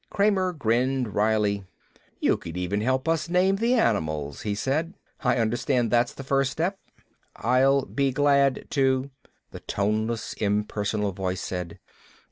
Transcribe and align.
Kramer 0.09 0.51
grinned 0.51 1.13
wryly. 1.13 1.63
"You 2.19 2.35
could 2.35 2.57
even 2.57 2.81
help 2.81 3.07
us 3.07 3.29
name 3.29 3.57
the 3.57 3.75
animals," 3.75 4.41
he 4.41 4.55
said. 4.55 4.95
"I 5.19 5.37
understand 5.37 5.91
that's 5.91 6.15
the 6.15 6.23
first 6.23 6.51
step." 6.51 6.79
"I'll 7.35 7.85
be 7.85 8.09
glad 8.11 8.65
to," 8.71 9.11
the 9.51 9.59
toneless, 9.59 10.33
impersonal 10.33 11.11
voice 11.11 11.41
said. 11.41 11.77